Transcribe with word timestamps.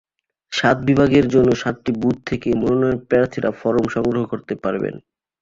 সাত 0.51 0.77
বিভাগের 0.87 1.25
জন্য 1.27 1.49
সাতটি 1.61 1.91
বুথ 2.01 2.17
থেকে 2.25 2.49
মনোনয়নপ্রত্যাশীরা 2.61 3.51
ফরম 3.59 3.85
সংগ্রহ 3.95 4.23
করতে 4.25 4.53
পারবেন। 4.63 4.95